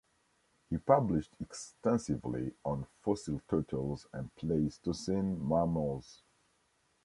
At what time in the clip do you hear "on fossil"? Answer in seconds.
2.65-3.39